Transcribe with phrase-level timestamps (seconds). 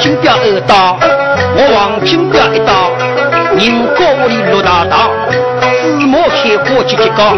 [0.00, 0.98] 金彪二刀，
[1.56, 2.90] 我王金标一刀，
[3.54, 5.10] 人高屋里落大道，
[6.00, 7.36] 芝麻开花节节高，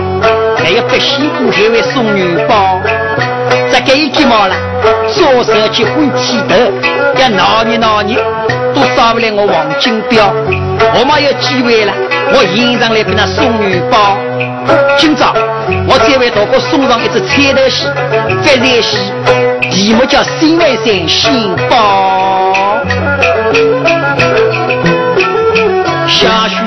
[0.56, 2.80] 还要百姓过海为送元宝。
[3.72, 4.54] 再给一鸡毛了，
[5.08, 6.54] 左手结婚气头，
[7.20, 8.16] 要闹你闹你，
[8.72, 10.32] 都少不了我王金彪。
[10.94, 11.92] 我妈有机会了，
[12.32, 14.16] 我迎上来给他送元宝。
[14.96, 15.34] 今朝
[15.88, 17.88] 我再为大哥送上一只彩头戏，
[18.40, 19.12] 发财戏
[19.68, 22.18] 题目叫《新外山新宝》。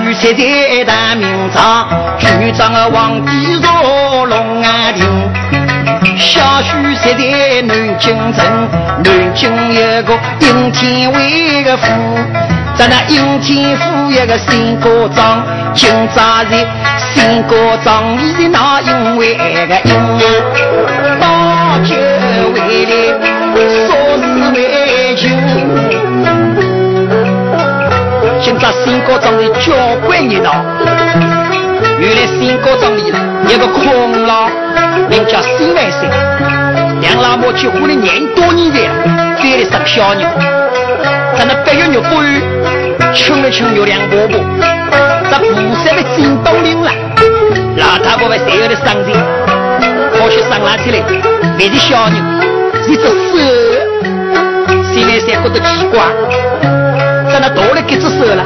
[0.06, 1.88] 下许才在大明朝，
[2.20, 5.04] 局长啊皇帝若龙安亭。
[6.16, 8.46] 下许才在南京城，
[9.04, 11.88] 南京有个应天卫的府。
[12.76, 16.68] 在那应天府一个新高庄，今朝在
[17.00, 19.96] 新高庄里的那因为个因，
[21.20, 21.96] 倒酒
[22.54, 22.92] 回来
[23.88, 23.90] 说
[24.22, 26.35] 是为情。
[28.46, 29.74] 今朝新高庄里交
[30.06, 30.64] 关热闹，
[31.98, 33.12] 原来新高庄里
[33.50, 34.48] 有个空老，
[35.10, 36.08] 名叫新万岁，
[37.02, 38.78] 两老母结婚了廿多年了，
[39.42, 40.22] 生了十小人，
[41.36, 42.14] 在那八月肉饭。
[43.16, 44.38] 请了请月亮伯伯，
[45.32, 46.92] 这菩萨的金刀领了，
[47.78, 49.12] 老太婆们所有的生日，
[50.20, 50.98] 好些上哪去了？
[51.58, 52.16] 别的小人
[52.88, 53.10] 一只手，
[54.94, 56.04] 现在才觉得奇怪，
[57.48, 58.44] 那多了几只手了？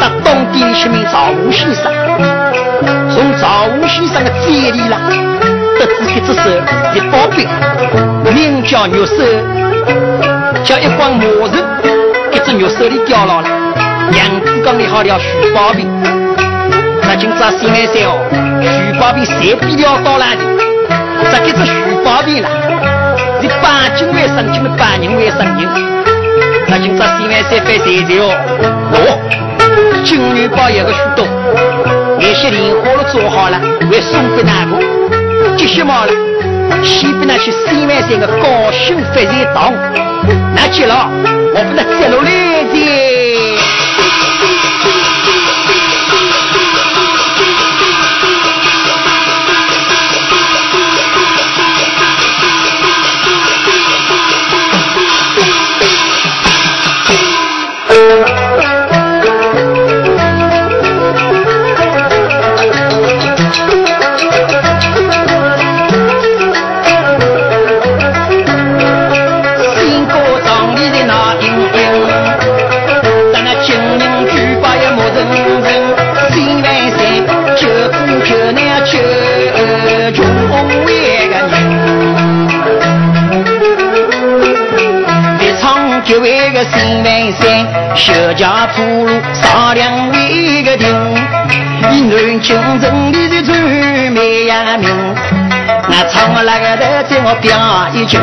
[0.00, 1.92] 到东店里去问赵武先生，
[3.10, 4.96] 从赵武先生的嘴里了，
[5.78, 6.48] 得知这只手
[6.94, 7.46] 是宝贝，
[8.32, 9.22] 名叫玉手，
[10.64, 11.62] 叫一光魔人，
[12.32, 13.48] 这只玉手里掉了了。
[14.16, 15.86] 杨子刚里好了徐宝平，
[17.02, 18.16] 那今朝新来山哦，
[18.62, 20.40] 徐宝平谁比了到哪里？
[21.30, 22.48] 这个是徐宝平啦，
[23.42, 26.07] 是八斤为生斤的八人为生人。
[26.70, 28.28] 那今朝新来山翻谁谁哦？
[28.92, 28.96] 哦，
[30.04, 31.24] 金元宝有个许多，
[32.20, 33.58] 那些莲花都做好了，
[33.90, 34.76] 会送给哪个？
[35.56, 36.12] 这些嘛了，
[36.84, 39.72] 先不那去新来山的高兴发财堂，
[40.54, 41.08] 那去了，
[41.54, 42.30] 我不能接落来
[42.70, 43.27] 的。
[86.64, 90.86] 新万山，小家铺路上两位个丁，
[91.90, 94.88] 以南京城里的最美呀名。
[95.90, 97.56] 那唱那个的在我表
[97.92, 98.20] 一群，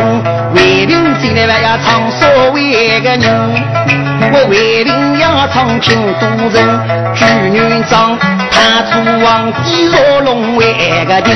[0.53, 3.23] 为兵进来还要唱所谓个人。
[4.31, 6.65] 我为兵要唱京都人，
[7.15, 8.17] 朱元璋
[8.51, 8.91] 他出
[9.23, 11.33] 皇帝若龙为个丁，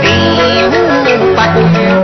[0.00, 0.10] 兵
[1.20, 1.99] 无八股。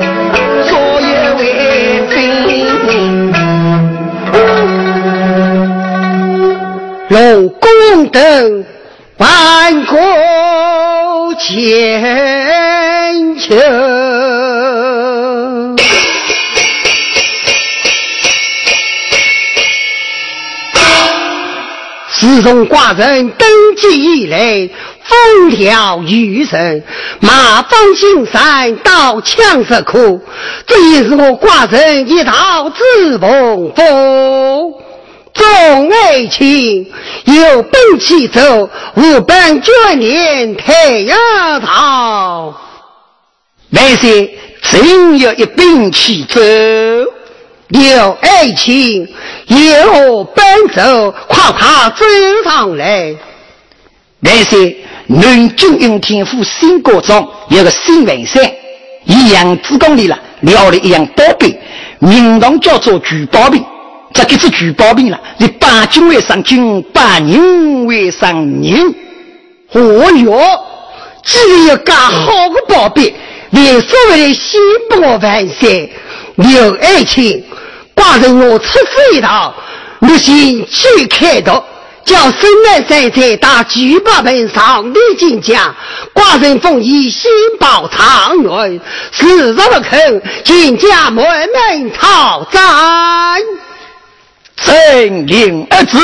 [7.08, 8.64] 龙宫灯，
[9.18, 9.96] 万国
[11.38, 13.54] 千秋。
[22.18, 24.68] 自从寡人登基以来，
[25.04, 26.82] 风调雨顺，
[27.20, 30.20] 马放金山刀枪石库，
[30.66, 34.82] 这也是我寡人一道自奉福。
[35.36, 36.86] 众爱卿，
[37.24, 41.18] 有本起走，无本眷恋太阳
[41.60, 42.54] 桃。
[43.70, 46.40] 万岁，朕有一本起走。
[47.68, 49.08] 有爱卿，
[49.48, 50.44] 有本
[50.74, 52.04] 走，快快走
[52.44, 53.14] 上来。
[54.20, 58.42] 万岁，南京应天府新国中有个新文山，
[59.04, 61.60] 以杨子宫里了，料了一样宝贝，
[61.98, 63.60] 名堂叫做聚宝贝。
[64.16, 68.32] 这个是举报兵了，你八斤为上斤，八人为上
[68.62, 68.94] 人。
[69.72, 70.60] 哦哟，
[71.22, 73.14] 既然有个好的宝贝，
[73.50, 74.58] 连所谓的先
[74.88, 75.92] 不我万岁，
[76.36, 77.44] 刘爱卿，
[77.94, 79.54] 寡人我出师一道，
[79.98, 81.62] 你先去开刀，
[82.04, 85.74] 叫生来在在打举报本上的金家，
[86.14, 88.80] 寡人奉以先报堂元，
[89.12, 92.62] 死若不肯，金家门门讨斩。
[94.56, 95.98] 真灵儿子。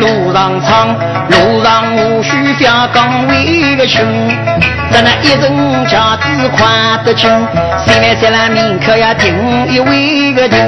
[0.00, 0.96] 路上长，
[1.28, 4.02] 路上无需 fjall 岗位个穷。
[4.90, 7.30] 咱那一人家子宽得轻，
[7.76, 9.34] 三万三万名客呀顶
[9.68, 10.58] 一位个顶。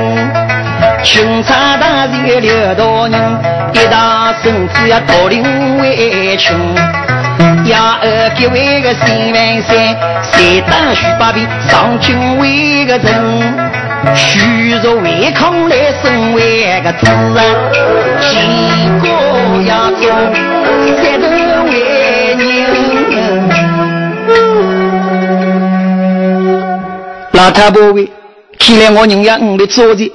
[1.03, 3.15] 清茶大人刘大人，
[3.73, 5.43] 一大孙子呀到领
[5.79, 6.55] 为亲。
[7.65, 13.09] 呀二几位个三万三，三打许八兵上京为个人。
[14.15, 17.41] 虚弱违抗来生为个子啊，
[18.21, 18.52] 几个呀中
[27.33, 28.09] 老太婆喂，
[28.59, 30.13] 看来我人家五的做的，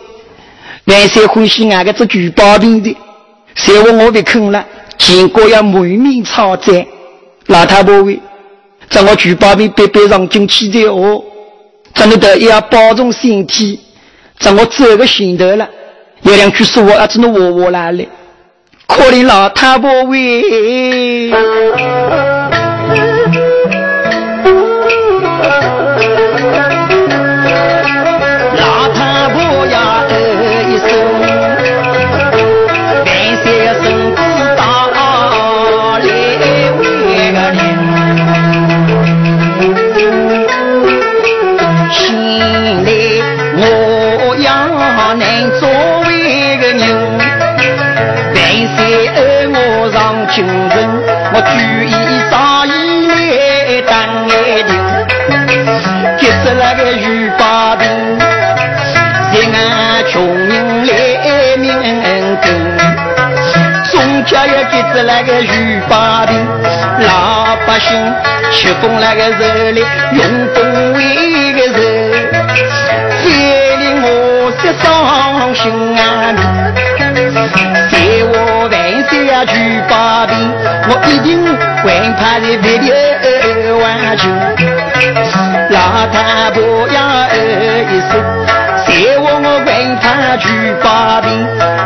[0.85, 2.95] 万岁欢喜俺个做举报兵的，
[3.55, 4.65] 谁话我被坑了？
[4.97, 6.85] 结果要满面抄斩。
[7.47, 8.19] 老太婆喂，
[8.89, 11.21] 在我举报兵别别上进去的哦。
[11.93, 13.79] 真的得要保重身体，
[14.39, 15.67] 在我走个行头了，
[16.21, 18.03] 有两句说话只能我我来了，
[18.88, 21.31] 可怜老太婆喂。
[65.04, 66.34] 家也结识那个玉八兵，
[67.06, 67.89] 老百姓
[68.51, 70.24] 吃风那个热里用
[70.54, 71.00] 风为
[71.54, 71.80] 个热，
[73.22, 73.25] 非
[73.77, 74.06] 令我
[74.60, 75.63] 些伤心
[75.98, 76.01] 啊！
[79.46, 79.54] 举
[79.88, 80.36] 把兵，
[80.89, 81.46] 我一定
[81.84, 81.86] 会
[82.18, 82.89] 派人为你
[83.80, 84.24] 挽救。
[85.70, 85.77] 老
[86.12, 86.58] 太婆
[86.89, 86.98] 呀
[87.92, 88.12] 一声，
[88.88, 89.70] 谢我我为
[90.01, 90.48] 他举
[90.84, 91.27] 把兵，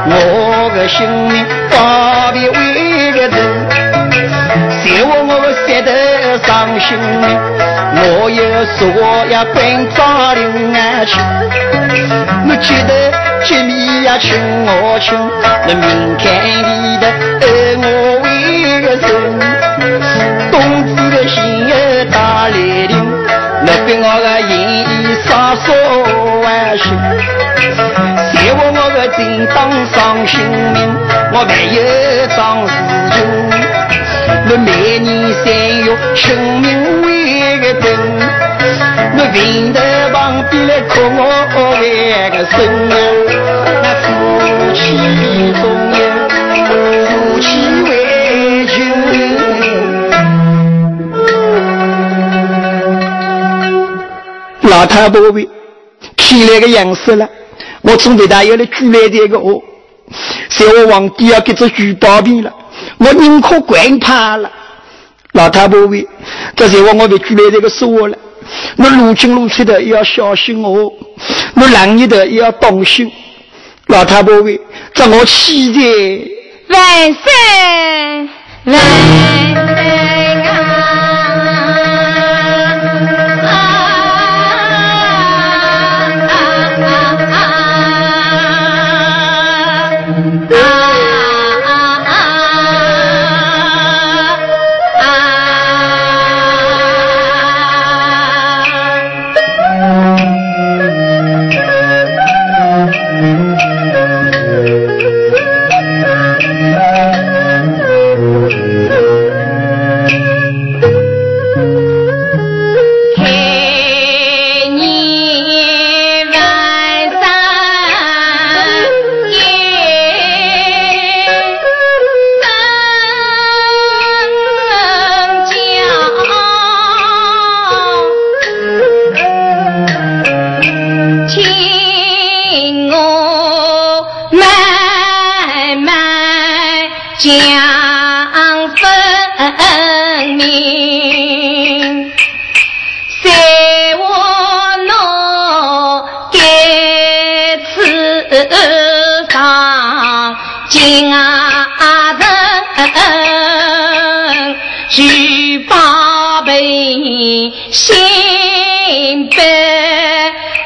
[0.05, 3.35] 我的性命保别为个人。
[4.69, 5.89] 谢我我舍得
[6.45, 6.97] 伤心，
[7.95, 8.39] 我有
[8.77, 8.79] 说
[9.29, 9.55] 要奔
[9.95, 11.19] 早领安去，
[12.47, 12.91] 我记得。
[13.43, 15.17] 见面呀，请我请，
[15.67, 16.29] 那明天
[16.61, 17.07] 里的
[17.41, 17.43] 爱
[17.81, 17.85] 我
[18.21, 18.27] 为
[18.81, 19.09] 个人，
[20.51, 20.53] 冬
[20.85, 21.73] 子的心儿
[22.11, 22.15] 大
[22.47, 22.53] 来
[22.87, 22.93] 临，
[23.65, 24.53] 那给我个言
[24.85, 24.85] 语
[25.25, 25.80] 洒扫万
[26.77, 26.83] 心，
[28.31, 30.39] 谢我我个正当伤心
[30.73, 30.77] 命，
[31.33, 31.77] 我没有
[32.35, 32.73] 张事
[33.11, 33.15] 情，
[34.49, 35.09] 我每年
[35.43, 35.45] 三
[35.83, 36.21] 月清
[36.61, 36.65] 明
[37.01, 37.07] 为
[37.59, 37.83] 个灯，
[39.17, 39.77] 我平头
[40.13, 40.15] 旁
[40.49, 41.19] 边来哭我
[41.79, 41.83] 为
[42.31, 42.55] 个孙
[42.91, 42.93] 啊。
[43.83, 44.05] 那夫
[44.73, 44.79] 妻
[45.59, 45.95] 中年，
[47.07, 47.09] 夫
[47.39, 47.47] 妻
[47.83, 47.89] 为
[54.63, 55.49] 老太婆喂，
[56.31, 57.29] 看来个样子了，
[57.81, 59.61] 我从北大要来举来这个哦，
[60.47, 62.53] 在我皇帝要给这举报兵了，
[62.99, 64.49] 我宁可管怕了。
[65.33, 66.07] 老太婆喂，
[66.55, 68.17] 这在我我被举来这个说了，
[68.77, 70.89] 我路进路出的要小心哦，
[71.55, 73.11] 我冷日的也要当心。
[73.87, 74.57] 老太婆喂，
[74.93, 75.81] 这我期待
[76.69, 78.29] 万岁
[78.63, 78.75] 万
[79.67, 80.30] 岁。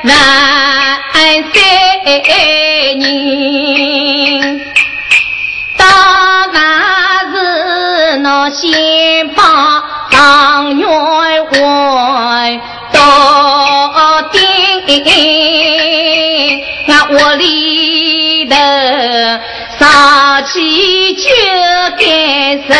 [0.05, 0.13] 万
[1.51, 1.55] 岁
[2.03, 2.35] 人。
[8.53, 9.41] 先把
[10.12, 12.62] 当员外
[12.93, 14.39] 到顶，
[16.88, 18.55] 俺屋里头
[19.77, 21.24] 杀气就
[21.97, 22.03] 该
[22.69, 22.71] 三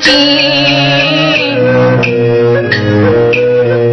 [0.00, 0.93] 斤。
[3.34, 3.90] 他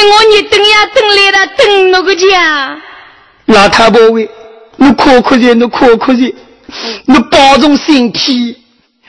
[0.00, 2.78] 我你等呀等来了等那个家。
[3.46, 4.28] 老太婆喂，
[4.76, 5.20] 你可
[5.54, 6.34] 你可可些，
[7.06, 8.56] 你保重身体，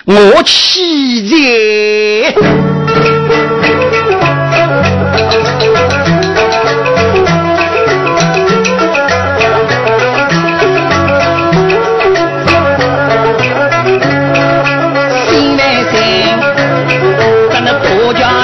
[0.05, 1.37] 我起在。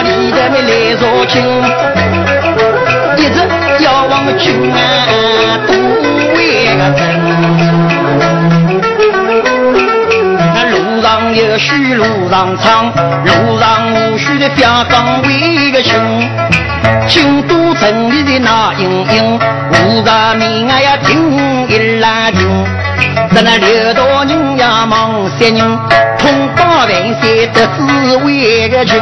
[0.07, 0.31] 一
[1.27, 1.94] 直
[4.35, 4.75] 要往君啊
[5.65, 5.73] 多
[6.35, 6.37] 为
[6.75, 7.01] 个真。
[10.53, 12.91] 那路上有许路上长，
[13.23, 15.93] 路上无须的表岗为个亲。
[17.07, 22.65] 京都城里的那英英，五十名啊呀听一拉听。
[23.33, 25.79] 在那刘道人呀忙三人，
[26.17, 27.21] 通八万三
[27.53, 28.99] 得是为个亲。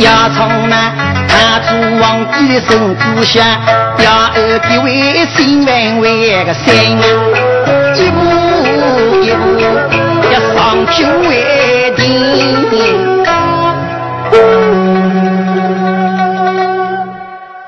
[0.00, 0.92] 压从那
[1.28, 1.68] 看住
[2.02, 3.60] 皇帝的身子下，
[3.98, 6.74] 压二弟为心万为个三，
[7.94, 8.18] 一步
[9.22, 9.42] 一步
[10.30, 11.30] 要上九万
[11.96, 11.98] 顶。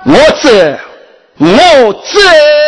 [0.04, 0.48] 我走，
[1.38, 2.61] 我走。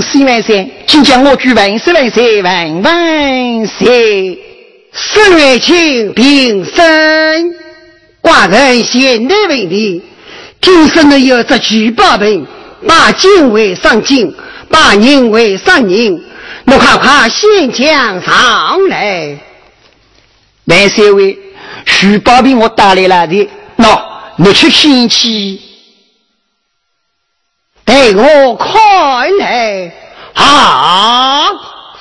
[0.00, 4.38] 四万岁，请将我举万岁万岁万万岁！
[4.92, 7.54] 十月清平生，
[8.22, 10.02] 寡人现在问你，
[10.60, 12.46] 听说你有这举报本，
[12.86, 14.34] 把金为上金，
[14.70, 16.22] 把把人为上人，
[16.66, 19.36] 我快快先将上来。
[20.66, 21.36] 万岁位，
[21.84, 24.00] 徐宝平我带来了的，喏，
[24.36, 25.58] 你去先去，
[27.86, 29.90] 带我看来。
[30.34, 31.46] 啊！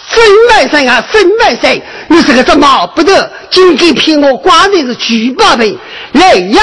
[0.08, 5.80] 孙万岁啊，孙万岁，你是个这毛不得，今天骗我瓜的是举报兵，
[6.12, 6.62] 来呀！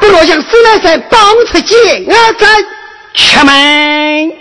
[0.00, 1.78] 不若向孙万岁帮出剑
[2.10, 2.32] 啊！
[2.38, 2.64] 咱
[3.14, 4.32] 吃门。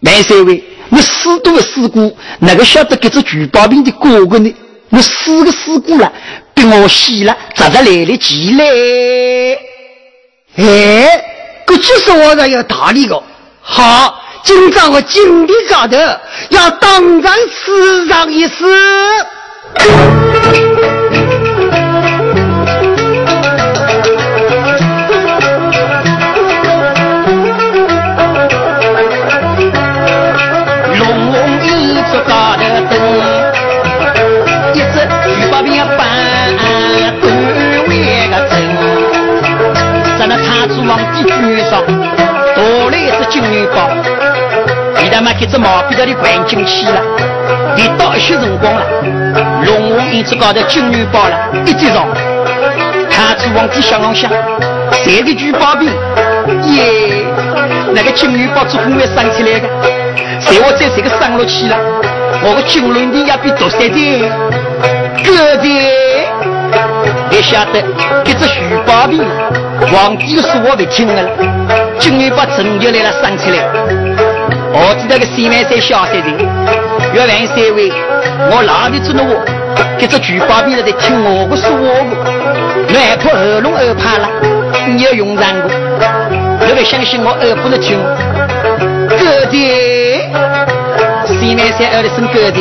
[0.00, 4.54] 万岁位，你死多的死过，哪个晓得给这举报兵的哥哥呢？
[4.90, 6.12] 你死个死过了，
[6.54, 9.58] 被我洗了，咋着来得及嘞？
[10.56, 11.24] 哎，
[11.66, 13.22] 这就是我这有道理个。
[13.60, 15.96] 好，今朝我金地高头
[16.50, 18.54] 要当然死上一次
[41.80, 43.88] 多了一只金元宝
[45.02, 47.00] 你他妈给这毛笔头的关进去了
[47.76, 48.82] 你到一些辰光了
[49.64, 52.06] 龙王一直搞的金元宝了一直上。
[53.10, 54.30] 他子王帝想了想
[54.92, 55.88] 谁的猪包病
[56.74, 57.24] 耶
[57.94, 59.68] 那个金元宝祖后面生出来的
[60.40, 61.76] 谁我在谁的生落去了
[62.44, 64.28] 我的金纶地要比独山的
[65.24, 66.11] 高地
[67.42, 67.80] 晓得，
[68.24, 69.20] 一只徐宝兵，
[69.90, 71.22] 皇帝的说话不听了，
[71.98, 73.58] 金元宝真就来了生出来。
[74.74, 76.24] 我知道个三万三小三人，
[77.12, 77.92] 要万三位，
[78.50, 79.44] 我哪里做那我？
[79.98, 82.12] 这只举报兵在听我的说话个，
[82.88, 84.28] 你害怕耳聋耳怕了，
[84.88, 85.68] 你要用上个，
[86.66, 87.98] 你不相信我耳不能听。
[89.08, 89.54] 哥的，
[91.26, 92.58] 三万三二的声哥的，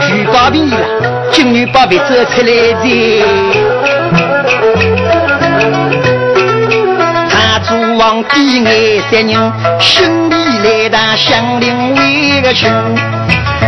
[0.00, 0.76] 举报兵了，
[1.30, 3.24] 金女宝贝走出来的，
[8.04, 9.32] 他主王帝爱三人，
[9.80, 10.34] 兄弟。
[10.64, 12.70] 来当乡邻为个亲，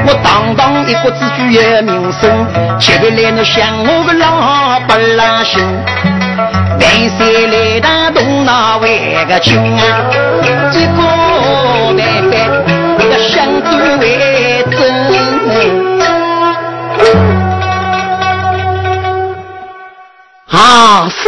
[0.06, 2.46] 我堂堂一国之主有名声，
[2.78, 4.96] 接下来你想我个老百
[5.44, 5.62] 姓，
[6.80, 6.84] 万
[7.18, 9.84] 岁来当东闹为个亲啊，
[10.72, 11.00] 一个
[11.96, 11.98] 万
[12.30, 12.34] 般
[13.10, 14.04] 要相对为
[14.70, 14.76] 真。
[20.48, 21.24] 啊，孙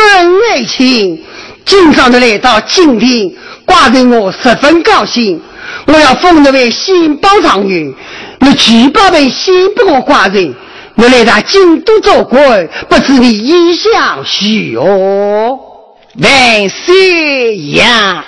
[0.50, 1.22] 爱卿，
[1.68, 5.38] 今朝的来到金陵，挂得我十分高兴。
[5.86, 7.92] 我要封你为新保状元，
[8.40, 10.54] 你举报为新不我寡人，
[10.94, 15.58] 我来到京都做官，不知你意向许何？
[16.18, 18.24] 万岁呀！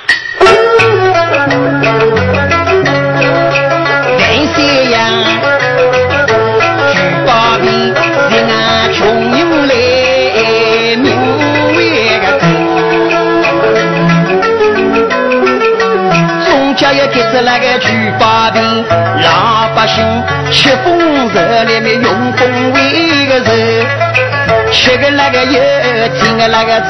[17.32, 18.84] 是那个举把兵，
[19.22, 20.04] 老百姓
[20.50, 23.50] 吃风热里面用风为个热，
[24.72, 25.60] 吃个那个油，
[26.18, 26.88] 听个那个粥，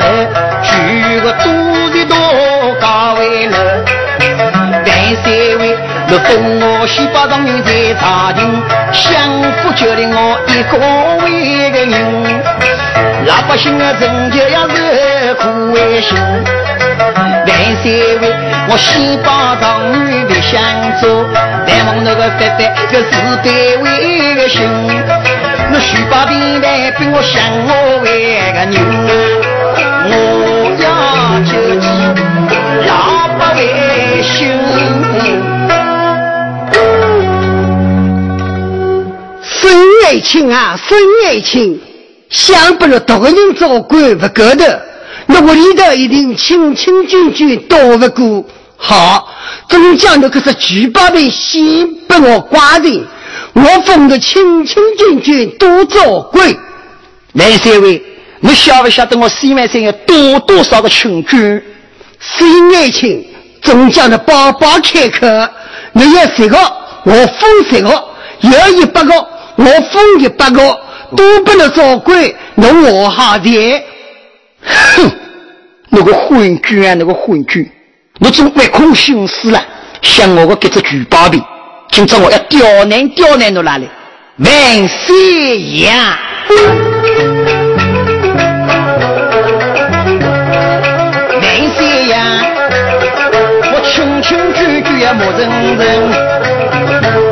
[0.62, 2.16] 举个肚子多
[2.80, 3.84] 高为乐。
[4.86, 4.88] 万
[5.22, 5.76] 岁位，
[6.08, 10.78] 我封我西八状元在朝廷，相府就令我一个
[11.24, 11.92] 为个人，
[13.26, 16.16] 老百姓的人就要热苦为心。
[17.46, 18.24] 万岁位，
[18.72, 20.62] 我西八状元别想
[21.00, 21.26] 走，
[21.66, 23.10] 但望那个范范个是
[23.42, 24.62] 对为个心。
[25.72, 28.78] 那徐八兵来比我想我为个牛，
[30.06, 30.12] 我
[30.78, 30.86] 要
[31.42, 31.84] 救济
[32.86, 33.42] 老百
[34.22, 34.30] 姓。
[39.42, 39.74] 孙
[40.06, 41.80] 爱卿啊，孙爱卿，
[42.28, 44.80] 想不了多个人做官不够的。
[45.26, 48.44] 那我里头一定清清俊俊，多不过。
[48.82, 49.28] 好，
[49.68, 53.06] 中将的可是举报的先被我寡人，
[53.52, 56.58] 我封的清清俊俊，多做贵。
[57.34, 58.02] 万三位，
[58.40, 61.62] 你晓不晓得我西万山有多多少个亲眷？
[62.18, 63.24] 孙爱卿
[63.62, 65.26] 总讲的包包开口，
[65.92, 66.56] 你要十个，
[67.04, 67.90] 我封十个；
[68.40, 69.14] 要一百个，
[69.56, 70.80] 我封一百个，
[71.14, 73.82] 都不能做贵，那我好的。
[74.62, 75.10] 哼，
[75.90, 77.70] 那个昏君啊，那个昏君，
[78.22, 79.58] 我总没空心思了，
[80.02, 81.42] 想我个这只举报的，
[81.90, 83.88] 今朝我要刁难刁难你哪里？
[84.36, 86.18] 万岁呀！
[91.40, 92.44] 万岁呀！
[93.72, 95.80] 我清清举举也莫认人，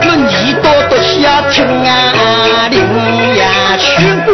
[0.00, 4.27] 我耳朵都想听啊，听呀去。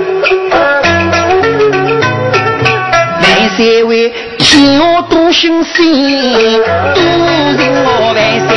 [4.54, 6.62] 天下多心心，
[6.94, 8.50] 多人我万岁，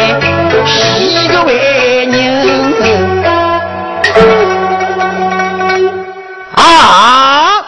[0.67, 2.13] 喜个万人。
[6.53, 7.65] 啊！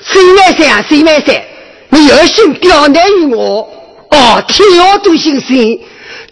[0.00, 0.84] 谁万岁啊？
[0.88, 1.44] 谁万岁？
[1.90, 3.70] 你有心刁难于我？
[4.10, 5.78] 哦，天下都姓孙，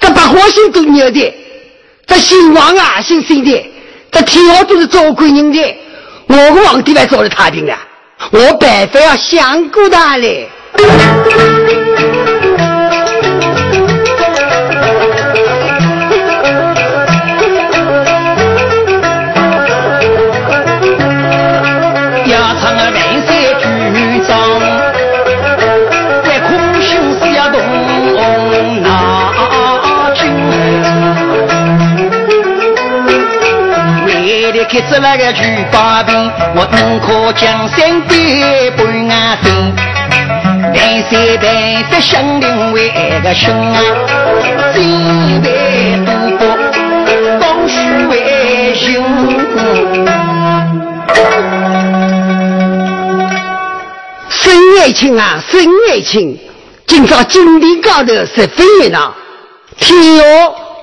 [0.01, 1.33] 这百花姓都牛的，
[2.09, 3.73] 这姓王啊，姓孙的，
[4.11, 5.77] 这天下都是做官人的，
[6.27, 7.79] 我个皇帝还做的太平了，
[8.33, 10.49] 我办法要想过他嘞。
[34.69, 39.95] 开着那个举把柄，我能靠江山对半安心。
[40.77, 42.91] 万岁万岁，兄弟为
[43.23, 43.81] 个兄啊，
[44.75, 45.49] 金为
[46.05, 46.47] 赌博，
[47.41, 47.75] 当虚
[48.11, 48.85] 为雄。
[54.29, 56.39] 孙爱卿啊，孙爱卿，
[56.87, 59.15] 今朝金地高头十分热闹，
[59.79, 60.23] 天下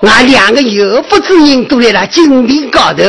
[0.01, 3.03] 俺两个有福之人都来了金地高头。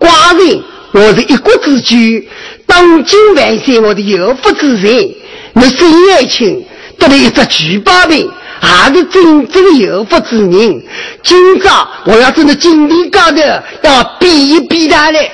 [0.00, 0.60] 寡人，
[0.92, 2.26] 我是一国之君，
[2.66, 5.14] 当今万岁，我的有福之人。
[5.52, 6.64] 你孙爱卿
[6.98, 10.82] 得了一只举报名，还是真正有福之人。
[11.22, 13.38] 今朝我要在那金地高头
[13.82, 15.30] 要比一比他嘞，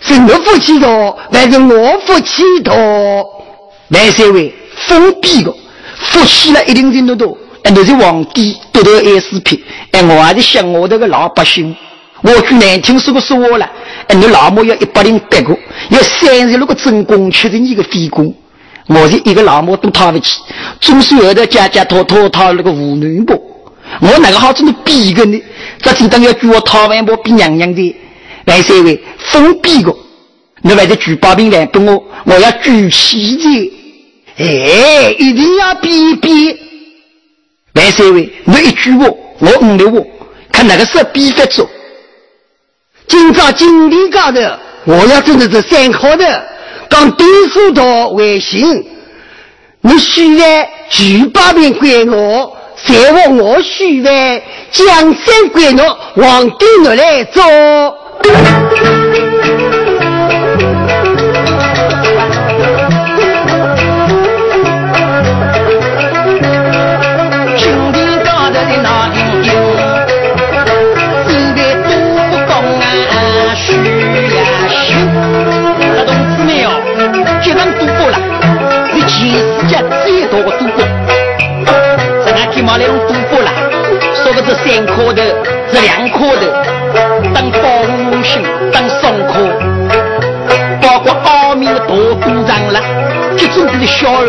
[0.00, 2.74] 是我福气多，还是我福气多？
[3.88, 4.52] 万岁为
[4.88, 5.54] 封闭的，
[5.96, 7.38] 福气了一定程度多。
[7.62, 11.74] 哎，那是皇帝得到 S P，哎，我还是想我这个老百姓。
[12.22, 13.70] 我句难听说个说话了，
[14.08, 15.56] 哎，你老母要一百零八个，
[15.90, 18.34] 要三十六个真功，缺的你个废工。
[18.86, 20.40] 我是一个老母都讨不起，
[20.80, 23.32] 总是后头家家讨讨讨那个无女不？
[24.00, 25.42] 我哪个好真的逼个呢？
[25.80, 27.96] 这就当要举我讨完不比娘娘的，
[28.46, 29.94] 来三位封闭个，
[30.62, 33.72] 你还是举把柄来给我，我要举旗的，
[34.38, 36.58] 哎，一定要比一比。
[37.74, 39.06] 来三位你一句话，
[39.38, 40.00] 我五六话，
[40.52, 41.68] 看哪个是比得着。
[43.06, 44.40] 今朝金地高头，
[44.84, 46.48] 我要真的是三考的，
[46.88, 48.86] 讲读书多为信。
[49.80, 57.42] 你许愿举八遍归我，再往我许愿江山归我，皇帝我来做。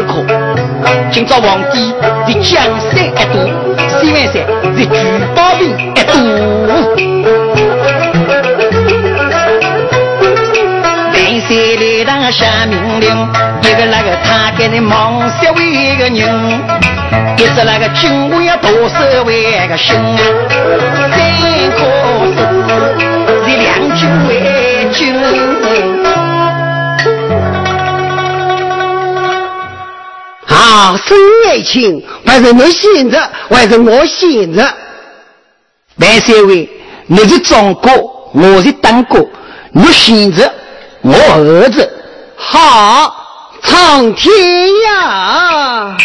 [0.07, 1.11] 都是小儿科。
[1.11, 1.93] 今朝皇帝
[2.27, 3.33] 是江山一赌，
[3.89, 4.35] 三万三
[4.75, 4.89] 是举
[5.35, 6.13] 报兵一赌。
[11.13, 13.07] 万岁来当下命令，
[13.61, 16.15] 一个那个他给你忙三位一个人。
[17.37, 20.19] 一只那个金龟要多少为个心啊？
[21.11, 21.19] 三
[21.71, 21.79] 颗
[22.25, 22.69] 石子
[23.45, 23.65] 是两
[23.95, 24.31] 军为
[24.91, 26.24] 斤。
[30.75, 31.15] 啊，是
[31.47, 33.17] 爱情，还是你选择，
[33.49, 34.61] 还是我选择？
[35.95, 36.69] 万三位，
[37.07, 39.25] 你是中国，我是当国，
[39.71, 40.51] 你选择，
[41.01, 41.89] 我儿子。
[42.35, 43.21] 好。
[43.63, 44.31] 苍天
[44.83, 45.97] 呀！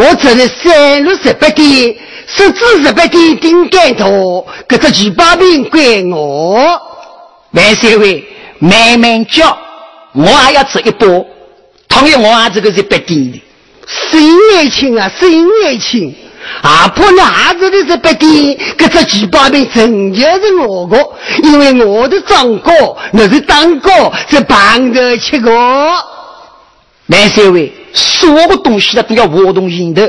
[0.00, 1.94] 我这里三六十八点，
[2.26, 6.80] 十至十八点顶干头，这只举报兵归我。
[7.50, 8.26] 万岁位
[8.58, 9.58] 慢慢叫，
[10.12, 11.26] 我还要吃一波。
[11.86, 13.42] 同意我啊，这个是八点的。
[13.86, 14.22] 孙
[14.56, 15.30] 爱卿啊，孙
[15.66, 16.16] 爱卿。
[16.62, 16.88] 啊！
[16.96, 20.98] 怕你儿子的是不点，这只举报兵真就是我的，
[21.42, 22.72] 因为我的长哥
[23.12, 23.90] 那是当哥，
[24.26, 25.52] 是帮着吃个。
[27.08, 30.02] 万岁位，所有东西都要活动心头。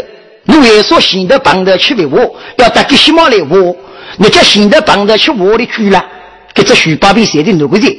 [0.44, 3.76] 你为说心头帮着去为我，要打给什么来我，
[4.17, 6.04] 你叫心头帮着去我的去了，
[6.54, 7.98] 给这只举报兵写的哪个人？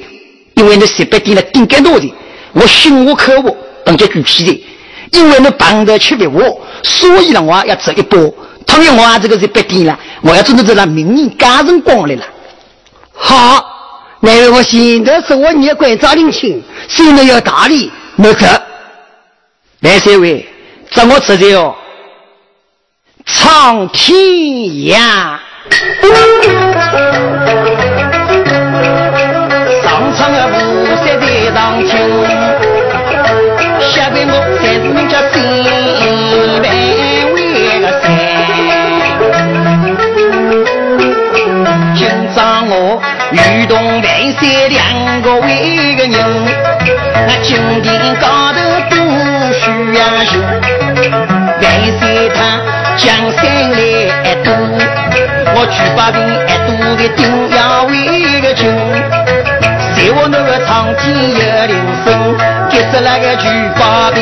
[0.54, 2.12] 因为你十八点了顶干多的，
[2.52, 4.64] 我心无可我，等叫举起的。
[5.12, 8.34] 因为你帮着去为我，所以呢，我要走一步。
[8.66, 12.24] 同样，我这个是不点了，我要做的是让名人加成光来了。
[13.12, 13.64] 好，
[14.20, 18.46] 那我现在是我年关张林清，现在要大礼，没走。
[19.82, 20.46] 来，三位，
[20.90, 21.74] 这我这就
[23.26, 25.36] 苍天涯，
[29.82, 31.92] 上苍的五色在上青。
[43.34, 46.44] 遇动万岁两个为个人，
[47.26, 48.26] 那金殿高
[52.34, 52.60] 他
[52.96, 53.40] 江山
[53.70, 54.50] 来渡，
[55.54, 56.18] 我举把兵
[56.66, 57.20] 渡的定
[57.56, 58.60] 要为个军。
[59.94, 62.36] 在我那个苍天有铃声，
[62.68, 64.20] 结识那个举把兵，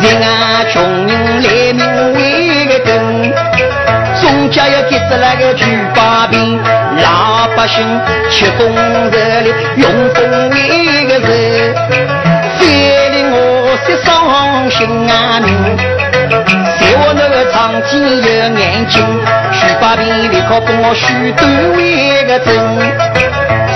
[0.00, 0.74] 人啊穷
[1.06, 1.80] 人来命
[2.14, 2.18] 为
[2.66, 2.88] 个根，
[4.14, 6.58] 宋家要结识那个举把兵。
[7.02, 7.84] 老百姓
[8.30, 8.74] 吃风
[9.10, 11.74] 热里用风为个人，
[12.58, 12.64] 再
[13.10, 16.15] 令我些伤心啊命。
[17.86, 18.26] 在我那个长天有
[18.58, 18.94] 眼睛，
[19.52, 21.46] 徐八兵立刻帮我许多
[21.76, 22.48] 为个真。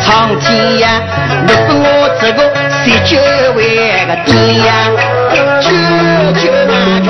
[0.03, 1.01] 长天呀，
[1.47, 1.85] 你给我
[2.21, 2.39] 这个
[2.83, 3.17] 十九
[3.55, 3.61] 位
[4.07, 4.35] 个爹
[4.67, 4.69] 呀，
[5.61, 5.67] 九
[6.41, 6.71] 九万
[7.05, 7.09] 中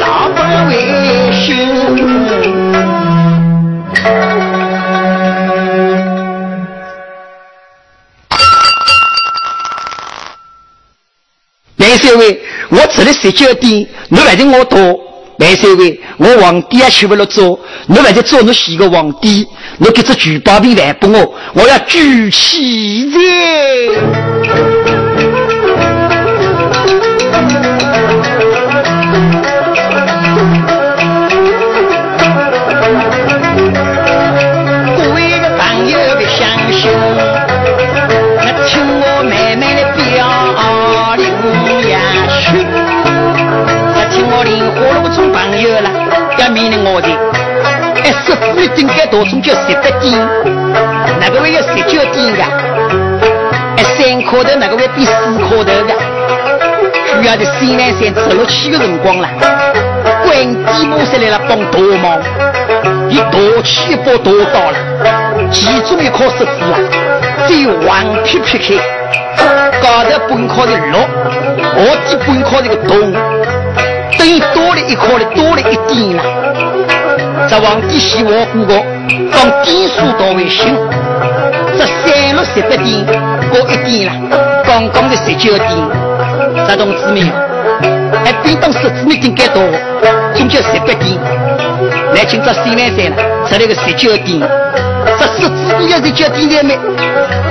[0.00, 0.72] 老百为
[1.32, 1.46] 心。
[11.76, 15.07] 万岁位，我吃了十九点，你反正我多。
[15.38, 19.46] 万岁位，我皇帝也娶不了做，你还在做你洗个皇帝，
[19.78, 24.97] 你给这举报兵来给我，我要举起来。
[48.78, 50.16] 十四一定该多钟叫十八点，
[51.18, 52.44] 哪个会要十九点的？
[53.76, 55.82] 哎，三颗头哪个会比四颗头的？
[57.10, 59.28] 主要的西南山吃了七个辰光了，
[60.24, 62.22] 关帝菩萨来了帮大忙，
[63.10, 64.78] 一大气一把刀刀了，
[65.50, 66.78] 其中一颗石子啊，
[67.48, 68.76] 最黄皮皮开，
[69.82, 70.92] 高头半颗的绿，
[71.74, 73.12] 下底半颗的个洞。
[74.16, 76.22] 等于多了一颗的，多了一点了。
[77.46, 78.74] 这皇帝希望过个，
[79.32, 80.74] 讲点数到位行。
[81.76, 83.06] 这三六十八点
[83.50, 85.70] 过一点了，刚刚的十九点。
[86.66, 87.30] 这同志们，
[88.24, 89.62] 还比当十子们点该多，
[90.34, 91.18] 总叫十八点。
[92.14, 94.40] 来，今朝西南山了，出来个十九点。
[95.18, 96.78] 这十子们要十九点的没？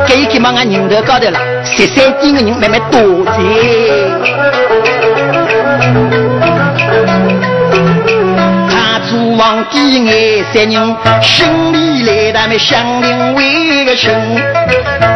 [0.05, 3.01] 这一天嘛，俺人头高头了，十三点的人慢慢多
[9.07, 9.37] 在。
[9.37, 14.11] 皇帝爱三人，心里来他们相邻为个亲。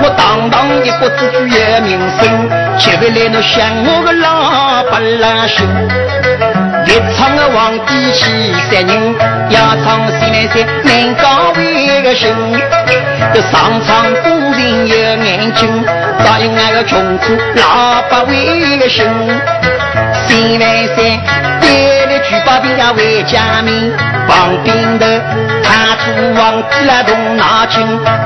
[0.04, 5.00] 我堂堂一国之主有名声，岂会来那想我个老百
[5.48, 6.61] 姓。
[6.86, 9.16] 一唱个皇帝气三人，
[9.50, 12.30] 要唱西南山南高为个心。
[13.34, 15.84] 这上场古人有眼睛，
[16.26, 19.06] 答应那个穷苦老百为个心。
[20.14, 21.22] 西南山。
[22.24, 23.92] 举把兵呀为家民，
[24.28, 25.06] 旁边头
[25.64, 27.82] 他主皇帝来动脑筋，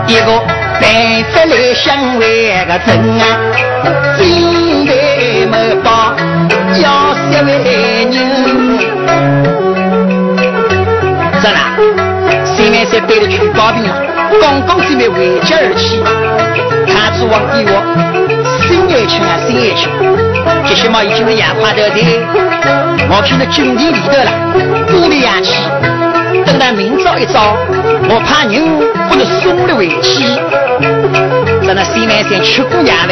[0.05, 0.37] 一个
[0.79, 3.23] 办法来想为个真啊，
[4.17, 4.91] 金台
[5.49, 6.14] 没报
[7.35, 8.13] 这位人，
[11.41, 11.75] 是啦，
[12.45, 13.89] 西面山带了举把兵了，
[14.41, 15.99] 刚刚准备回家而去，
[16.87, 17.75] 他主皇帝我
[18.61, 19.91] 心爱情啊心爱情。
[20.65, 21.99] 这些嘛已经是养花的的，
[23.09, 24.31] 我看到军营里头了，
[24.87, 25.61] 玻璃氧气。
[26.45, 27.57] 等到明早一早，
[28.07, 28.63] 我怕人
[29.09, 30.23] 不能送了回去，
[31.67, 33.11] 在那西门山吃过夜饭，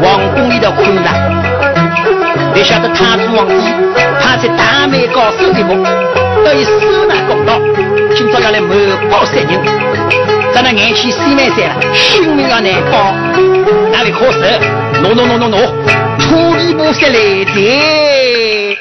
[0.00, 1.45] 皇宫里头困了。
[2.54, 3.54] 你晓得太祖皇帝
[4.20, 5.82] 他在大美高手一幕，
[6.44, 6.70] 得以收
[7.06, 7.60] 纳公道，
[8.14, 8.74] 今朝要来谋
[9.10, 9.48] 报杀人，
[10.54, 13.12] 咱那眼前西门山了，性命要难保，
[13.92, 14.40] 哪里好受？
[15.02, 15.56] 喏喏喏喏喏，
[16.18, 18.78] 土地菩萨来的。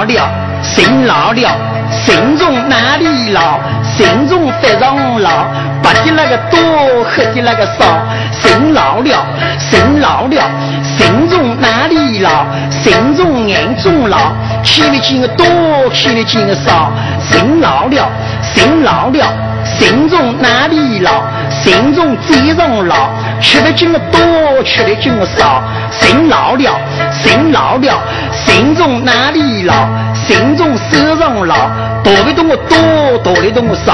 [0.00, 0.30] 老了，
[0.62, 1.58] 姓老了，
[1.90, 3.60] 心中哪里老？
[3.84, 5.44] 心中非常老，
[5.82, 6.58] 白的那个多，
[7.04, 7.84] 黑的那个少。
[8.32, 9.26] 心老了，
[9.58, 10.50] 心老了，
[10.82, 12.46] 心中哪里老？
[12.70, 14.16] 心中眼中老，
[14.64, 15.44] 看得见的多，
[15.90, 16.90] 看得见的少。
[17.20, 18.08] 心老了，
[18.42, 19.34] 心老了，
[19.64, 21.24] 心中哪里老？
[21.62, 25.62] 心中最重老，吃的进的多，吃的进的少。
[25.90, 26.80] 心老了，
[27.12, 29.88] 心老了，心中哪里老？
[30.14, 31.54] 心中手上老，
[32.02, 33.92] 多的东我多，多的东我少。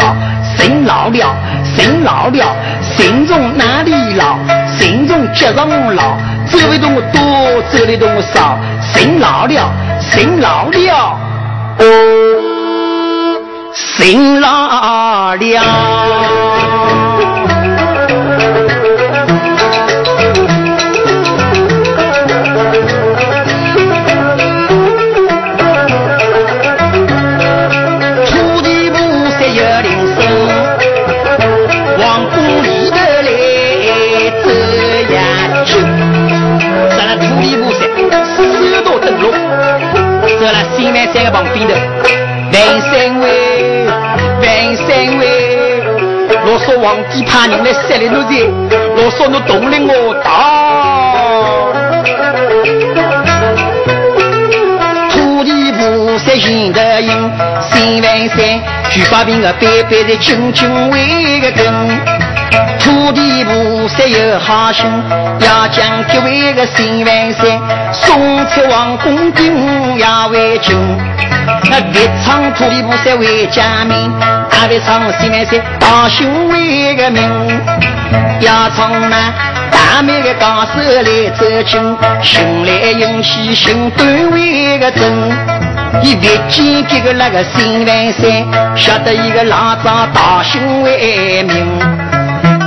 [0.57, 4.39] 心老了，心老了，心中哪里老？
[4.79, 8.59] 心中脚上老，走的东我多，走的东我少。
[8.81, 11.19] 心老了，心老了，
[13.75, 16.56] 心老了。
[46.87, 48.47] 皇帝派人来杀了奴才，
[48.97, 50.31] 我说侬动了我刀。
[55.11, 57.11] 土地菩萨现得应，
[57.61, 58.39] 三万三，
[58.89, 61.67] 举把兵个摆摆在军军为个根。
[62.79, 64.87] 土地菩萨有好心，
[65.41, 67.59] 要将这位个新万岁
[67.93, 70.77] 送出王宫顶要为君。
[71.69, 74.13] 那别唱土地菩萨为家民，
[74.67, 77.23] 还别唱新万岁大雄为个名。
[78.41, 79.33] 要唱那
[79.71, 85.03] 大美的高手来走亲，心来迎喜心端为个真。
[86.03, 88.45] 一别见这个那个新万岁，
[88.75, 91.65] 晓得一个老张大雄为名。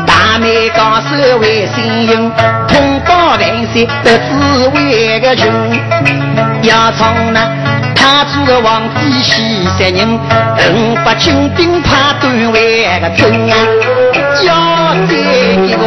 [0.08, 2.32] 大美高手为心英，
[2.66, 5.52] 通报万岁得知为个穷。
[6.62, 7.41] 要从那
[8.10, 10.20] 他祖的皇帝西山人，
[10.74, 13.53] 五百精兵怕断为个真啊！
[14.43, 15.14] 要这
[15.64, 15.78] 一个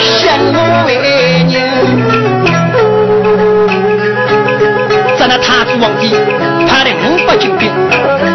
[0.00, 0.56] 降我
[0.86, 0.90] 为
[1.52, 1.54] 人，
[5.18, 6.16] 在那他祖皇帝
[6.66, 7.70] 派了五百精兵，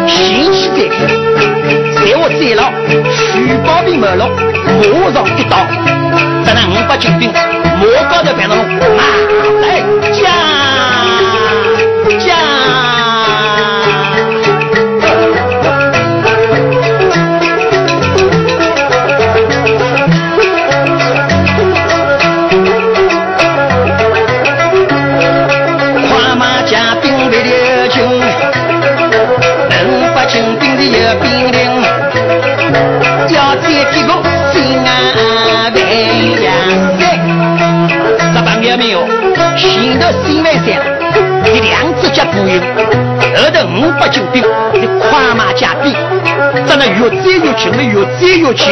[0.06, 0.94] 先去这个，
[1.96, 2.70] 在我在了，
[3.10, 4.30] 徐宝兵没了。
[4.80, 4.82] 马
[5.12, 5.66] 上一刀，
[6.44, 7.36] 在那五百军兵马
[8.08, 8.56] 高头摆上
[8.96, 9.02] 马
[9.60, 9.82] 来
[10.12, 10.22] 加。
[43.34, 44.44] 后头五百精兵，
[44.74, 45.94] 你快马加鞭，
[46.66, 48.64] 真的越战越近，越战越近。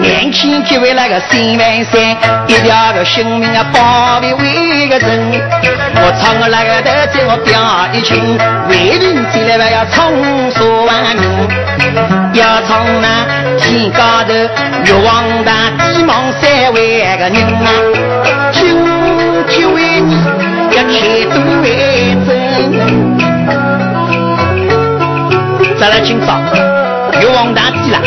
[0.00, 2.16] 年轻几位那个新万山，
[2.46, 5.08] 一条个性命啊保卫为个人。
[6.00, 7.60] 我唱个那个头在我表
[7.92, 11.22] 一群，为民进来还要冲杀万民，
[12.34, 13.26] 要唱那
[13.58, 14.32] 天高头
[14.84, 16.04] 玉皇大帝
[17.28, 17.66] 人啊。
[19.48, 20.14] 就为你
[20.76, 21.66] 要切都为
[22.26, 22.28] 真，
[25.78, 26.26] 再来今朝
[27.20, 27.98] 玉皇大帝啦，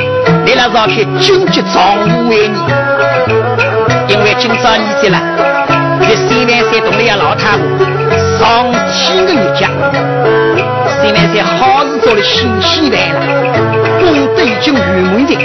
[0.45, 0.55] 来。
[0.55, 2.49] 了召开紧急常务会议，
[4.07, 5.17] 因为今朝你在了，
[5.99, 7.59] 在西南山洞里呀老太婆
[8.37, 8.39] 上
[8.91, 9.67] 千个日家，
[10.87, 13.11] 西南山好事做的新起来。
[13.13, 13.19] 了，
[13.99, 14.05] 功
[14.35, 15.39] 德已经圆满尽，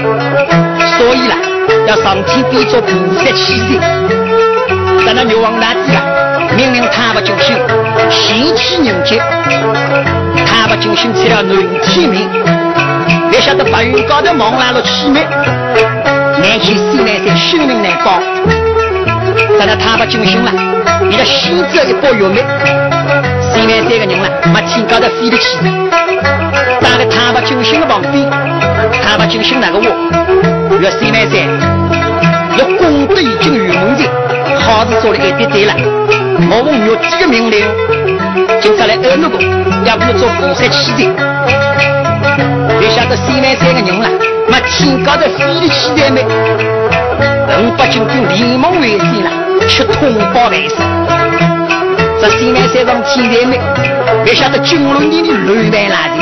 [0.98, 1.36] 所以啦，
[1.86, 3.78] 要上天变做菩萨起身。
[5.04, 6.02] 咱那牛王大帝啊，
[6.56, 7.56] 命令他不进行
[8.10, 9.22] 新起迎接，
[10.46, 12.28] 他不进行出了南天命，
[13.30, 15.22] 别晓得白云高头蒙来了气灭，
[16.42, 18.20] 南去西南山性命难保。
[19.58, 20.50] 咱那他不进行了，
[21.08, 22.44] 你的西走一包药灭，
[23.40, 25.58] 西南山个人了，没天高头飞得起，
[26.80, 28.28] 打个他不进行的旁边，
[29.02, 31.34] 他不进行那个我，越西南山。
[32.58, 34.02] 要功德已经圆满的，
[34.58, 35.74] 好事做了一点点了。
[36.48, 37.64] 我奉玉帝的命令，
[38.60, 39.38] 今朝来安那个，
[39.84, 41.10] 要不要做菩萨起的？
[42.78, 44.08] 别晓得西南山的人了，
[44.48, 46.24] 那天高头飞的起的没？
[47.58, 49.30] 五百斤跟连忙为先了，
[49.68, 50.76] 吃通包万事。
[52.20, 53.60] 这西南山上天台没？
[54.24, 56.16] 别晓得金龙里的乱卖垃圾，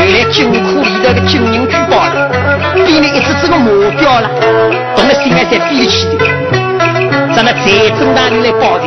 [0.00, 2.30] 原来金库里头的金银珠宝了，
[2.74, 4.30] 变了一只只个木雕了。
[4.96, 6.24] 动了心来才飞起的，
[7.34, 8.84] 咱们财政大人来报的，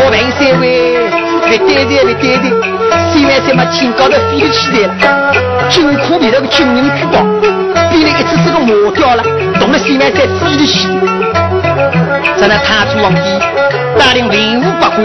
[0.00, 0.94] 我问三位，
[1.42, 2.50] 来对对来对对，
[3.12, 4.92] 心来才嘛天高头飞起来了，
[5.68, 7.18] 金库里头个金银珠宝，
[7.90, 9.22] 变了一只只个木雕了，
[9.58, 11.06] 动了心来才飞起的，
[12.38, 13.20] 咱们太祖皇帝
[13.98, 15.04] 带领文武百官，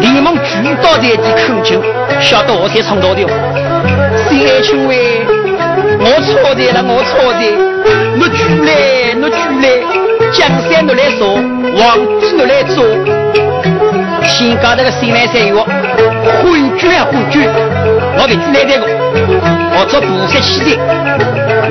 [0.00, 1.80] 连忙聚到在地恳请，
[2.20, 3.22] 晓得我才唱到的，
[4.28, 5.24] 心爱卿为，
[6.00, 7.42] 我错的了，我错的，
[8.20, 8.70] 我举来。
[9.18, 9.66] 我举来，
[10.32, 11.20] 江山我来坐，
[11.74, 12.76] 皇帝我来做。
[14.22, 15.64] 天高头个西南山哟，
[16.42, 17.48] 昏君啊昏君，
[18.18, 18.84] 我别举来这个，
[19.72, 20.76] 我做菩萨起的。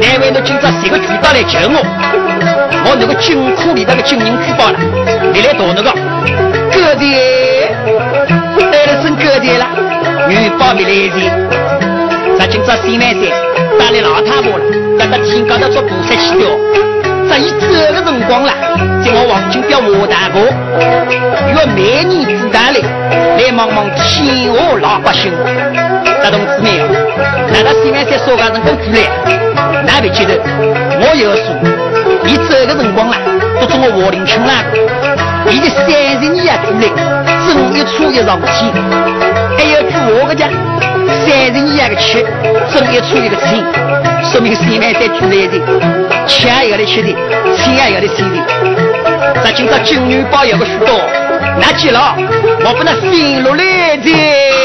[0.01, 1.77] 难为侬今朝谁个举刀来救我？
[2.87, 4.77] 我那个金库里头个金银珠宝了，
[5.31, 5.91] 你来夺那个？
[6.71, 7.05] 哥的，
[8.71, 9.67] 来了声哥的了，
[10.27, 11.64] 女宝别来的。
[12.66, 13.22] 咱今朝西南山
[13.78, 14.63] 打来老太婆了，
[14.97, 16.45] 要到天高头做菩萨起的。
[17.30, 18.51] 这一走的辰光了，
[19.03, 20.39] 在我黄金彪我大哥，
[21.53, 22.80] 约每年子弹来，
[23.38, 25.32] 来望望天下老百姓。
[26.24, 26.66] 这同志们，
[27.53, 28.97] 那个西安山烧家人工过来，
[29.86, 30.34] 那别记得，
[30.99, 31.53] 我有数，
[32.26, 33.16] 一走的辰光了，
[33.59, 36.89] 都做我华林村那个，伊的三十年啊过来，
[37.45, 38.74] 正一出一上天，
[39.57, 40.49] 还有住我个讲，
[41.07, 42.23] 三十年个吃，
[42.71, 43.63] 正一出一个天，
[44.23, 45.59] 说明西安山出来的。
[46.27, 47.09] 钱也要来吃的，
[47.55, 49.43] 钱也要来吃的。
[49.43, 50.87] 咱今朝金元宝有个许多，
[51.59, 52.15] 拿去了，
[52.65, 54.64] 我不能分落来的。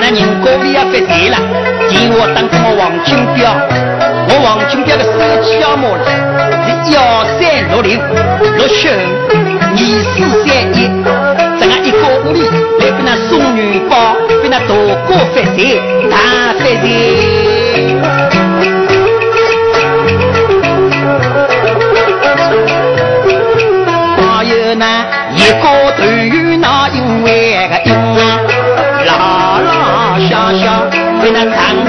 [0.00, 1.36] 那宁国里也发财了，
[1.88, 3.52] 电话打给我王金彪，
[4.28, 6.08] 我王金彪的手机号码是
[6.92, 6.96] 幺
[7.38, 8.00] 三六零
[8.56, 8.88] 六九
[9.76, 10.88] 二四三一，
[11.60, 12.40] 这个一个屋里
[12.80, 14.66] 来给那送元宝给那大
[15.06, 15.58] 哥发财，
[16.10, 16.12] 发
[16.58, 16.64] 财。
[31.32, 31.79] 长。